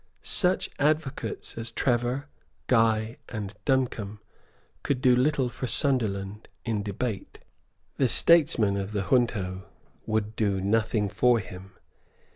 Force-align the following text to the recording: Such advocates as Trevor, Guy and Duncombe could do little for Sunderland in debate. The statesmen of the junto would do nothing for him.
Such 0.23 0.71
advocates 0.79 1.59
as 1.59 1.69
Trevor, 1.71 2.27
Guy 2.65 3.17
and 3.29 3.53
Duncombe 3.65 4.19
could 4.81 4.99
do 4.99 5.15
little 5.15 5.47
for 5.47 5.67
Sunderland 5.67 6.47
in 6.65 6.81
debate. 6.81 7.37
The 7.97 8.07
statesmen 8.07 8.77
of 8.77 8.93
the 8.93 9.09
junto 9.11 9.65
would 10.07 10.35
do 10.35 10.59
nothing 10.59 11.07
for 11.07 11.37
him. 11.37 11.73